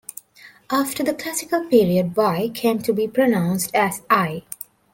After 0.71 1.03
the 1.03 1.13
Classical 1.13 1.63
period 1.67 2.15
"y" 2.17 2.49
came 2.55 2.79
to 2.81 2.91
be 2.91 3.07
pronounced 3.07 3.69
as 3.75 4.01
"i". 4.09 4.41